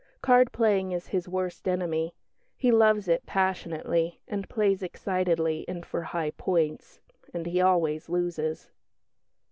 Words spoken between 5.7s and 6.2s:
for